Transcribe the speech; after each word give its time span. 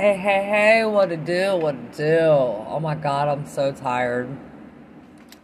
Hey, 0.00 0.16
hey, 0.16 0.44
hey, 0.44 0.84
what 0.84 1.08
to 1.08 1.16
do? 1.16 1.56
What 1.56 1.94
to 1.94 1.98
do? 1.98 2.20
Oh 2.20 2.78
my 2.78 2.94
god, 2.94 3.26
I'm 3.26 3.44
so 3.44 3.72
tired. 3.72 4.28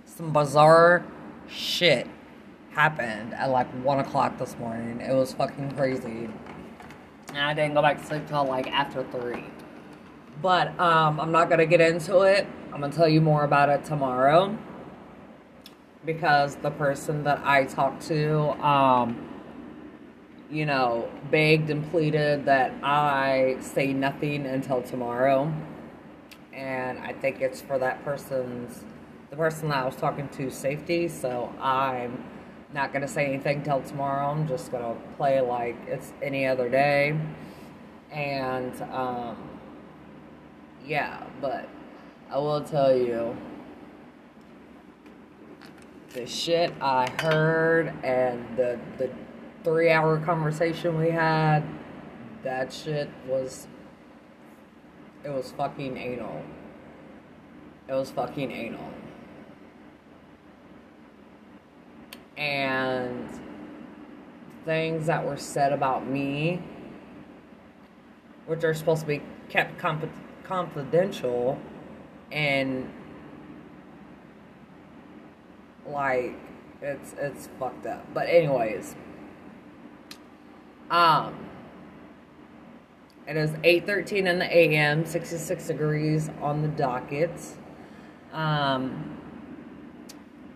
Some 0.04 0.32
bizarre 0.32 1.04
shit 1.48 2.06
happened 2.70 3.34
at 3.34 3.50
like 3.50 3.66
1 3.82 3.98
o'clock 3.98 4.38
this 4.38 4.56
morning. 4.56 5.00
It 5.00 5.12
was 5.12 5.34
fucking 5.34 5.72
crazy. 5.72 6.28
And 7.30 7.38
I 7.38 7.52
didn't 7.52 7.74
go 7.74 7.82
back 7.82 7.98
to 7.98 8.06
sleep 8.06 8.28
till 8.28 8.44
like 8.44 8.68
after 8.68 9.02
3. 9.02 9.42
But 10.40 10.78
um, 10.78 11.18
I'm 11.18 11.32
not 11.32 11.50
gonna 11.50 11.66
get 11.66 11.80
into 11.80 12.20
it. 12.20 12.46
I'm 12.72 12.80
gonna 12.80 12.92
tell 12.92 13.08
you 13.08 13.20
more 13.20 13.42
about 13.42 13.70
it 13.70 13.84
tomorrow. 13.84 14.56
Because 16.04 16.54
the 16.54 16.70
person 16.70 17.24
that 17.24 17.40
I 17.44 17.64
talked 17.64 18.06
to, 18.06 18.50
um, 18.64 19.33
you 20.54 20.64
know, 20.64 21.10
begged 21.32 21.68
and 21.68 21.90
pleaded 21.90 22.44
that 22.44 22.72
I 22.80 23.56
say 23.58 23.92
nothing 23.92 24.46
until 24.46 24.82
tomorrow. 24.82 25.52
And 26.52 27.00
I 27.00 27.12
think 27.12 27.40
it's 27.40 27.60
for 27.60 27.76
that 27.80 28.04
person's, 28.04 28.84
the 29.30 29.36
person 29.36 29.68
that 29.70 29.78
I 29.78 29.84
was 29.84 29.96
talking 29.96 30.28
to, 30.28 30.50
safety. 30.52 31.08
So 31.08 31.52
I'm 31.60 32.22
not 32.72 32.92
going 32.92 33.02
to 33.02 33.08
say 33.08 33.26
anything 33.26 33.64
till 33.64 33.82
tomorrow. 33.82 34.30
I'm 34.30 34.46
just 34.46 34.70
going 34.70 34.84
to 34.84 35.00
play 35.16 35.40
like 35.40 35.74
it's 35.88 36.12
any 36.22 36.46
other 36.46 36.68
day. 36.68 37.18
And, 38.12 38.80
um, 38.92 39.36
yeah, 40.86 41.26
but 41.40 41.68
I 42.30 42.38
will 42.38 42.60
tell 42.60 42.96
you 42.96 43.36
the 46.10 46.26
shit 46.26 46.72
I 46.80 47.10
heard 47.18 47.92
and 48.04 48.56
the, 48.56 48.78
the 48.98 49.10
three 49.64 49.90
hour 49.90 50.18
conversation 50.18 50.98
we 50.98 51.10
had, 51.10 51.62
that 52.42 52.72
shit 52.72 53.08
was. 53.26 53.66
It 55.24 55.30
was 55.30 55.52
fucking 55.52 55.96
anal. 55.96 56.44
It 57.88 57.94
was 57.94 58.10
fucking 58.10 58.52
anal. 58.52 58.90
And 62.36 63.28
things 64.66 65.06
that 65.06 65.24
were 65.24 65.38
said 65.38 65.72
about 65.72 66.06
me, 66.06 66.62
which 68.46 68.64
are 68.64 68.74
supposed 68.74 69.02
to 69.02 69.06
be 69.06 69.22
kept 69.48 69.78
comp- 69.78 70.10
confidential, 70.42 71.58
and 72.30 72.92
like 75.86 76.34
it's 76.82 77.14
it's 77.18 77.48
fucked 77.58 77.86
up. 77.86 78.06
But 78.12 78.28
anyways, 78.28 78.94
um, 80.90 81.34
it 83.26 83.36
is 83.36 83.50
8.13 83.50 84.26
in 84.26 84.38
the 84.38 84.44
a.m., 84.44 85.06
66 85.06 85.66
degrees 85.66 86.30
on 86.42 86.62
the 86.62 86.68
docket. 86.68 87.30
Um, 88.32 89.18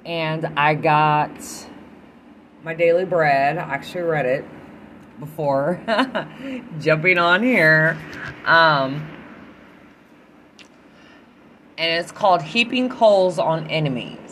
and 0.05 0.47
I 0.57 0.75
got 0.75 1.39
my 2.63 2.75
daily 2.75 3.05
bread. 3.05 3.57
I 3.57 3.63
actually 3.63 4.03
read 4.03 4.27
it 4.27 4.45
before 5.19 5.81
jumping 6.81 7.19
on 7.19 7.43
here. 7.43 7.97
Um, 8.45 9.07
and 11.79 12.03
it's 12.03 12.13
called 12.13 12.43
Heaping 12.43 12.89
Coals 12.89 13.39
on 13.39 13.67
Enemies. 13.69 14.28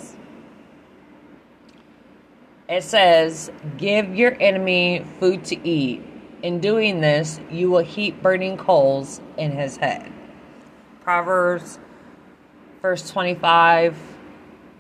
It 2.69 2.83
says, 2.83 3.51
Give 3.77 4.15
your 4.15 4.37
enemy 4.41 5.05
food 5.21 5.45
to 5.47 5.69
eat. 5.69 6.03
In 6.43 6.61
doing 6.61 7.01
this, 7.01 7.41
you 7.51 7.71
will 7.71 7.85
heap 7.85 8.23
burning 8.23 8.57
coals 8.57 9.21
in 9.37 9.53
his 9.53 9.77
head. 9.77 10.13
Proverbs, 11.01 11.79
verse 12.83 13.09
25, 13.09 13.97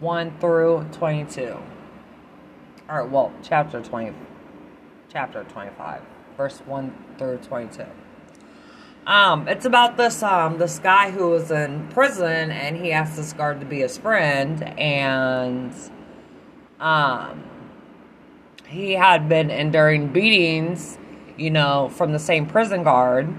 1 0.00 0.38
through 0.38 0.86
22. 0.92 1.56
All 2.88 3.02
right, 3.02 3.10
well, 3.10 3.32
chapter 3.42 3.80
20, 3.80 4.12
chapter 5.08 5.44
25, 5.44 6.02
verse 6.36 6.58
1 6.66 7.04
through 7.18 7.38
22. 7.38 7.84
Um, 9.06 9.46
it's 9.46 9.64
about 9.64 9.96
this 9.96 10.20
um 10.24 10.58
this 10.58 10.80
guy 10.80 11.12
who 11.12 11.30
was 11.30 11.52
in 11.52 11.86
prison 11.90 12.50
and 12.50 12.76
he 12.76 12.90
asked 12.90 13.14
this 13.14 13.32
guard 13.32 13.60
to 13.60 13.66
be 13.66 13.78
his 13.78 13.96
friend 13.96 14.64
and 14.76 15.72
um 16.80 17.44
he 18.66 18.92
had 18.92 19.28
been 19.28 19.50
enduring 19.50 20.08
beatings, 20.08 20.98
you 21.36 21.50
know, 21.50 21.88
from 21.90 22.12
the 22.12 22.18
same 22.18 22.46
prison 22.46 22.82
guard. 22.82 23.32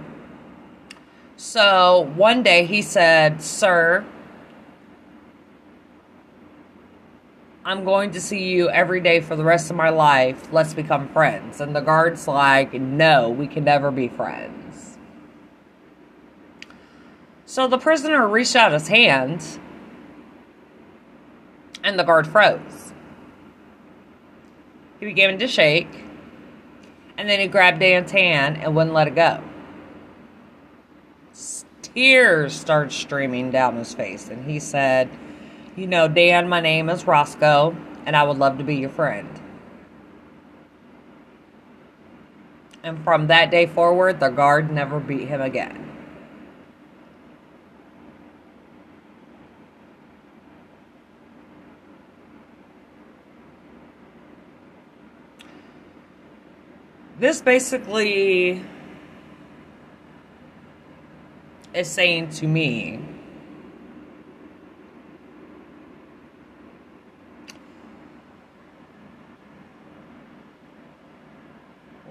So 1.36 2.12
one 2.16 2.44
day 2.44 2.66
he 2.66 2.82
said, 2.82 3.42
Sir, 3.42 4.06
I'm 7.64 7.84
going 7.84 8.12
to 8.12 8.22
see 8.22 8.48
you 8.48 8.70
every 8.70 9.02
day 9.02 9.20
for 9.20 9.36
the 9.36 9.44
rest 9.44 9.70
of 9.70 9.76
my 9.76 9.90
life. 9.90 10.52
Let's 10.54 10.74
become 10.74 11.10
friends. 11.10 11.60
And 11.60 11.76
the 11.76 11.82
guard's 11.82 12.28
like, 12.28 12.74
No, 12.74 13.30
we 13.30 13.48
can 13.48 13.66
never 13.66 13.92
be 13.92 14.08
friends. 14.08 14.98
So 17.46 17.68
the 17.68 17.78
prisoner 17.78 18.28
reached 18.28 18.56
out 18.56 18.72
his 18.72 18.88
hand, 18.88 19.60
and 21.84 21.98
the 21.98 22.04
guard 22.04 22.28
froze. 22.28 22.94
He 25.00 25.06
began 25.06 25.38
to 25.38 25.48
shake, 25.48 25.88
and 27.18 27.30
then 27.30 27.40
he 27.40 27.48
grabbed 27.48 27.80
Dan's 27.80 28.12
hand 28.12 28.58
and 28.58 28.76
wouldn't 28.76 28.96
let 28.96 29.08
it 29.08 29.16
go. 29.16 29.44
Tears 31.82 32.54
started 32.54 32.92
streaming 32.92 33.52
down 33.52 33.76
his 33.76 33.94
face, 33.94 34.30
and 34.30 34.50
he 34.50 34.60
said, 34.60 35.10
You 35.76 35.88
know, 35.88 36.08
Dan, 36.08 36.50
my 36.50 36.60
name 36.60 36.90
is 36.90 37.06
Roscoe, 37.06 37.76
and 38.06 38.16
I 38.16 38.24
would 38.24 38.38
love 38.38 38.58
to 38.58 38.64
be 38.64 38.76
your 38.76 38.90
friend. 38.90 39.30
And 42.84 43.04
from 43.04 43.28
that 43.28 43.52
day 43.52 43.66
forward, 43.66 44.20
the 44.20 44.30
guard 44.30 44.72
never 44.72 45.00
beat 45.00 45.28
him 45.28 45.42
again. 45.42 45.87
This 57.20 57.42
basically 57.42 58.64
is 61.74 61.90
saying 61.90 62.30
to 62.30 62.48
me 62.48 63.00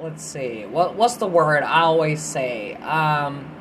let's 0.00 0.22
see 0.22 0.66
what 0.66 0.96
what's 0.96 1.16
the 1.16 1.26
word 1.26 1.62
i 1.62 1.80
always 1.80 2.20
say? 2.20 2.74
Um, 2.74 3.52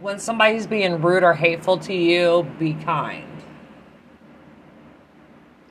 when 0.00 0.18
somebody's 0.18 0.66
being 0.66 1.00
rude 1.00 1.22
or 1.22 1.32
hateful 1.32 1.78
to 1.78 1.94
you 1.94 2.44
be 2.58 2.74
kind. 2.74 3.28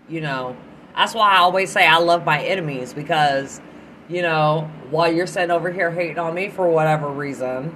You 0.08 0.22
know 0.22 0.58
that's 0.96 1.14
why 1.14 1.32
I 1.34 1.38
always 1.38 1.72
say 1.72 1.88
I 1.88 1.98
love 1.98 2.26
my 2.26 2.42
enemies 2.44 2.94
because, 2.94 3.62
you 4.10 4.22
know, 4.22 4.70
while 4.90 5.12
you're 5.12 5.28
sitting 5.28 5.52
over 5.52 5.72
here 5.72 5.92
hating 5.92 6.20
on 6.20 6.34
me 6.34 6.50
for 6.50 6.68
whatever 6.68 7.10
reason, 7.10 7.76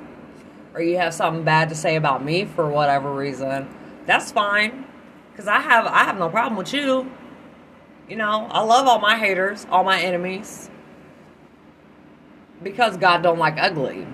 or 0.74 0.82
you 0.82 0.98
have 0.98 1.14
something 1.14 1.44
bad 1.44 1.70
to 1.70 1.76
say 1.76 1.96
about 1.96 2.24
me 2.24 2.46
for 2.46 2.70
whatever 2.70 3.14
reason, 3.14 3.68
that's 4.06 4.32
fine. 4.32 4.86
Cause 5.36 5.48
I 5.48 5.60
have 5.60 5.86
I 5.86 6.04
have 6.06 6.18
no 6.18 6.30
problem 6.30 6.56
with 6.58 6.74
you. 6.74 7.12
You 8.08 8.16
know, 8.16 8.48
I 8.52 8.62
love 8.62 8.88
all 8.88 9.00
my 9.00 9.18
haters, 9.18 9.66
all 9.70 9.84
my 9.84 10.00
enemies. 10.00 10.70
Because 12.64 12.98
God 12.98 13.22
don't 13.22 13.40
like 13.40 13.58
ugly. 13.58 14.08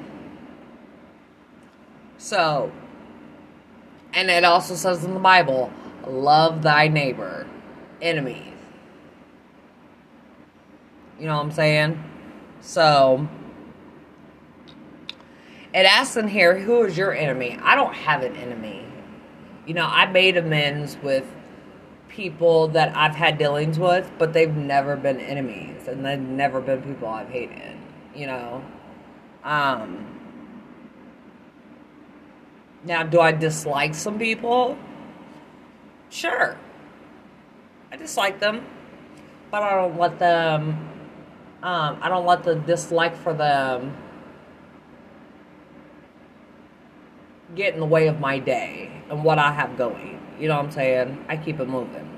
So, 2.18 2.72
and 4.14 4.30
it 4.30 4.44
also 4.44 4.76
says 4.76 5.04
in 5.04 5.14
the 5.14 5.20
Bible, 5.20 5.72
love 6.08 6.62
thy 6.62 6.88
neighbor, 6.88 7.48
enemy. 8.02 8.51
You 11.22 11.28
know 11.28 11.38
what 11.38 11.44
I'm 11.44 11.52
saying? 11.52 12.04
So, 12.62 13.28
it 15.72 15.86
asks 15.86 16.18
in 16.18 16.28
here, 16.28 16.58
who 16.58 16.84
is 16.84 16.98
your 16.98 17.14
enemy? 17.14 17.60
I 17.62 17.76
don't 17.76 17.94
have 17.94 18.24
an 18.24 18.36
enemy. 18.36 18.84
You 19.68 19.76
know, 19.76 19.86
I 19.86 20.08
made 20.08 20.36
amends 20.36 20.98
with 21.04 21.28
people 22.10 22.70
that 22.70 22.98
I've 22.98 23.14
had 23.14 23.38
dealings 23.38 23.78
with, 23.78 24.12
but 24.18 24.34
they've 24.34 24.56
never 24.56 24.96
been 24.96 25.20
enemies 25.20 25.88
and 25.88 26.04
they've 26.04 26.20
never 26.20 26.60
been 26.60 26.82
people 26.82 27.08
I've 27.08 27.30
hated, 27.30 27.78
you 28.16 28.26
know. 28.26 28.66
Um 29.44 30.08
Now, 32.84 33.04
do 33.04 33.20
I 33.20 33.32
dislike 33.32 33.94
some 33.94 34.18
people? 34.18 34.76
Sure. 36.10 36.58
I 37.92 37.96
dislike 37.96 38.40
them, 38.40 38.66
but 39.52 39.62
I 39.62 39.76
don't 39.76 40.00
let 40.00 40.18
them 40.18 40.91
Um, 41.64 42.00
I 42.02 42.10
don't 42.10 42.26
let 42.26 42.44
the 42.44 42.56
dislike 42.56 43.16
for 43.16 43.34
them 43.34 43.96
get 47.56 47.76
in 47.76 47.80
the 47.80 47.86
way 47.86 48.08
of 48.08 48.20
my 48.20 48.40
day 48.40 49.04
and 49.10 49.24
what 49.24 49.38
I 49.38 49.52
have 49.52 49.78
going. 49.78 50.20
You 50.40 50.48
know 50.48 50.56
what 50.56 50.66
I'm 50.66 50.72
saying? 50.72 51.24
I 51.30 51.38
keep 51.38 51.60
it 51.60 51.68
moving. 51.68 52.18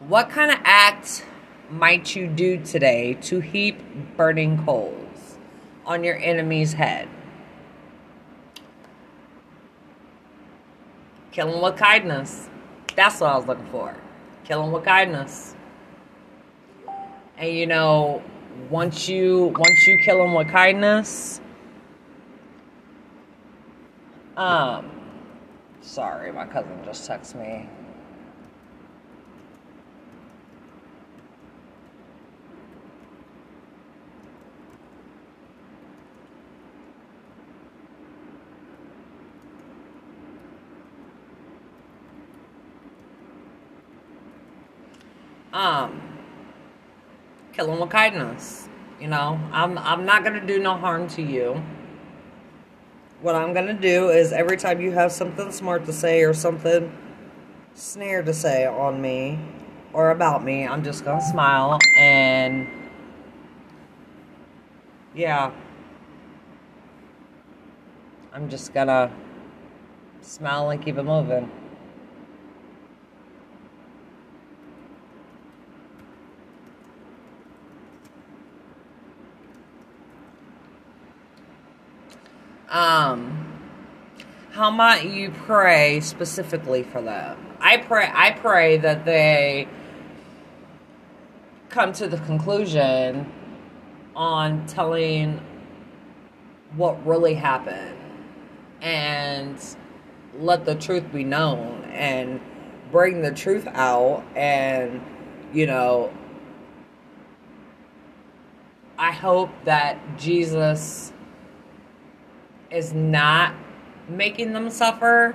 What 0.00 0.28
kind 0.28 0.50
of 0.50 0.58
act 0.64 1.24
might 1.70 2.16
you 2.16 2.26
do 2.26 2.58
today 2.62 3.14
to 3.22 3.40
heap 3.40 3.78
burning 4.16 4.64
coals 4.64 5.38
on 5.86 6.02
your 6.02 6.16
enemy's 6.16 6.72
head? 6.72 7.08
Kill 11.30 11.54
him 11.54 11.62
with 11.62 11.76
kindness. 11.76 12.48
That's 12.96 13.20
what 13.20 13.30
I 13.30 13.36
was 13.36 13.46
looking 13.46 13.66
for. 13.66 13.96
Kill 14.44 14.64
him 14.64 14.72
with 14.72 14.84
kindness. 14.84 15.54
And 17.36 17.52
you 17.52 17.66
know, 17.66 18.22
once 18.70 19.08
you 19.08 19.52
once 19.58 19.86
you 19.86 19.98
kill 19.98 20.24
him 20.24 20.34
with 20.34 20.48
kindness, 20.48 21.40
um, 24.36 24.90
sorry, 25.80 26.32
my 26.32 26.46
cousin 26.46 26.78
just 26.84 27.08
texted 27.08 27.40
me. 27.40 27.68
Um, 45.52 46.13
kill 47.54 47.68
them 47.68 47.80
with 47.80 47.90
kindness. 47.90 48.68
You 49.00 49.08
know, 49.08 49.40
I'm 49.52 49.78
I'm 49.78 50.04
not 50.04 50.24
gonna 50.24 50.44
do 50.44 50.58
no 50.58 50.76
harm 50.76 51.08
to 51.08 51.22
you. 51.22 51.62
What 53.20 53.34
I'm 53.34 53.54
gonna 53.54 53.74
do 53.74 54.10
is 54.10 54.32
every 54.32 54.56
time 54.56 54.80
you 54.80 54.92
have 54.92 55.12
something 55.12 55.50
smart 55.52 55.86
to 55.86 55.92
say 55.92 56.22
or 56.22 56.34
something 56.34 56.92
snare 57.74 58.22
to 58.22 58.34
say 58.34 58.66
on 58.66 59.00
me 59.00 59.38
or 59.92 60.10
about 60.10 60.44
me, 60.44 60.66
I'm 60.66 60.82
just 60.82 61.04
gonna 61.04 61.22
smile 61.22 61.78
and 61.96 62.66
yeah. 65.14 65.52
I'm 68.32 68.48
just 68.48 68.74
gonna 68.74 69.12
smile 70.20 70.70
and 70.70 70.82
keep 70.82 70.98
it 70.98 71.04
moving. 71.04 71.48
Um, 82.74 83.60
how 84.50 84.68
might 84.72 85.04
you 85.04 85.30
pray 85.30 86.00
specifically 86.00 86.82
for 86.82 87.00
them? 87.00 87.38
I 87.60 87.76
pray. 87.76 88.10
I 88.12 88.32
pray 88.32 88.78
that 88.78 89.04
they 89.04 89.68
come 91.68 91.92
to 91.92 92.08
the 92.08 92.16
conclusion 92.16 93.32
on 94.16 94.66
telling 94.66 95.40
what 96.74 97.06
really 97.06 97.34
happened 97.34 97.96
and 98.82 99.56
let 100.40 100.64
the 100.64 100.74
truth 100.74 101.12
be 101.12 101.22
known 101.22 101.84
and 101.92 102.40
bring 102.90 103.22
the 103.22 103.30
truth 103.30 103.68
out 103.68 104.24
and 104.34 105.00
you 105.52 105.66
know 105.66 106.12
I 108.98 109.12
hope 109.12 109.50
that 109.64 110.18
Jesus 110.18 111.12
is 112.74 112.92
not 112.92 113.54
making 114.08 114.52
them 114.52 114.68
suffer, 114.68 115.34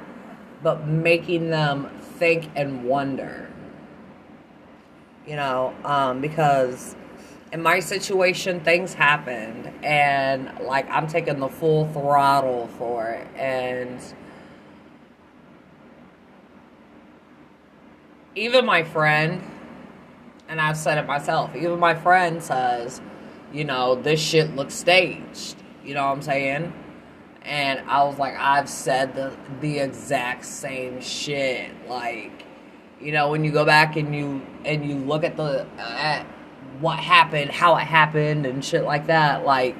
but 0.61 0.87
making 0.87 1.49
them 1.49 1.89
think 2.01 2.49
and 2.55 2.83
wonder. 2.83 3.47
You 5.25 5.35
know, 5.35 5.73
um, 5.85 6.21
because 6.21 6.95
in 7.51 7.61
my 7.61 7.79
situation, 7.79 8.59
things 8.61 8.93
happened, 8.93 9.71
and 9.83 10.51
like 10.61 10.89
I'm 10.89 11.07
taking 11.07 11.39
the 11.39 11.47
full 11.47 11.87
throttle 11.93 12.67
for 12.77 13.09
it, 13.09 13.27
and 13.35 13.99
even 18.35 18.65
my 18.65 18.83
friend, 18.83 19.41
and 20.47 20.59
I've 20.59 20.77
said 20.77 20.97
it 20.97 21.05
myself, 21.05 21.55
even 21.55 21.79
my 21.79 21.95
friend 21.95 22.41
says, 22.41 23.01
you 23.51 23.63
know, 23.63 23.95
this 23.95 24.19
shit 24.19 24.55
looks 24.55 24.73
staged. 24.73 25.55
You 25.83 25.95
know 25.95 26.05
what 26.05 26.11
I'm 26.11 26.21
saying? 26.21 26.73
And 27.43 27.79
I 27.89 28.03
was 28.03 28.17
like, 28.17 28.35
I've 28.37 28.69
said 28.69 29.15
the 29.15 29.35
the 29.61 29.79
exact 29.79 30.45
same 30.45 31.01
shit. 31.01 31.71
Like, 31.87 32.43
you 32.99 33.11
know, 33.11 33.29
when 33.29 33.43
you 33.43 33.51
go 33.51 33.65
back 33.65 33.95
and 33.95 34.15
you 34.15 34.41
and 34.65 34.85
you 34.85 34.95
look 34.95 35.23
at 35.23 35.37
the 35.37 35.65
at 35.77 36.23
what 36.79 36.99
happened, 36.99 37.51
how 37.51 37.75
it 37.77 37.81
happened, 37.83 38.45
and 38.45 38.63
shit 38.63 38.83
like 38.83 39.07
that, 39.07 39.45
like 39.45 39.75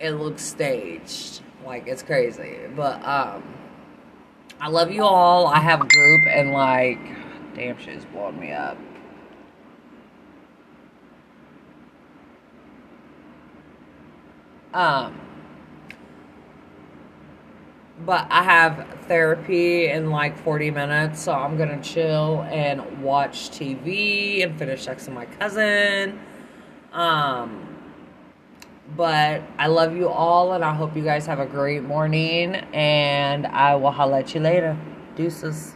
it 0.00 0.12
looks 0.12 0.42
staged. 0.42 1.42
Like 1.64 1.86
it's 1.86 2.02
crazy, 2.02 2.58
but 2.74 3.04
um, 3.06 3.42
I 4.60 4.68
love 4.68 4.90
you 4.90 5.02
all. 5.02 5.46
I 5.46 5.58
have 5.60 5.80
a 5.80 5.86
group, 5.86 6.26
and 6.26 6.52
like, 6.52 6.98
damn, 7.54 7.78
shit's 7.78 8.04
blowing 8.06 8.38
me 8.38 8.52
up. 8.52 8.78
Um 14.74 15.20
but 18.04 18.26
I 18.30 18.42
have 18.42 18.86
therapy 19.06 19.88
in 19.88 20.10
like 20.10 20.36
40 20.38 20.70
minutes, 20.70 21.22
so 21.22 21.32
I'm 21.32 21.56
gonna 21.56 21.82
chill 21.82 22.42
and 22.50 23.02
watch 23.02 23.50
TV 23.50 24.42
and 24.42 24.58
finish 24.58 24.86
texting 24.86 25.12
my 25.14 25.26
cousin. 25.26 26.18
Um, 26.92 27.68
but 28.96 29.42
I 29.58 29.68
love 29.68 29.96
you 29.96 30.08
all, 30.08 30.52
and 30.52 30.64
I 30.64 30.74
hope 30.74 30.96
you 30.96 31.02
guys 31.02 31.26
have 31.26 31.38
a 31.38 31.46
great 31.46 31.82
morning, 31.82 32.56
and 32.74 33.46
I 33.46 33.74
will 33.76 33.90
holla 33.90 34.20
at 34.20 34.34
you 34.34 34.40
later. 34.40 34.76
Deuces. 35.16 35.74